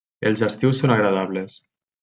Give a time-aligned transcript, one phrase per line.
[0.29, 1.59] Els estius són agradables.